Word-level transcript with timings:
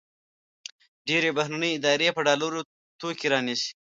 ډېری 1.07 1.31
بهرني 1.37 1.69
ادارې 1.75 2.09
په 2.15 2.21
ډالرو 2.27 2.59
توکي 2.99 3.27
رانیسي. 3.33 3.71